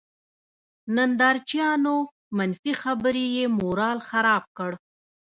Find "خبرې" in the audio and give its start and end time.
2.81-3.25